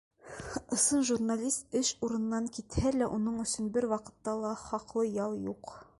Ысын 0.75 1.03
журналист 1.09 1.77
эш 1.81 1.91
урынынан 2.07 2.49
китһә 2.57 2.95
лә, 2.97 3.11
уның 3.19 3.37
өсөн 3.47 3.71
бер 3.77 3.91
ваҡытта 3.95 4.37
ла 4.47 4.59
хаҡлы 4.67 5.09
ял 5.21 5.41
юҡ. 5.51 5.77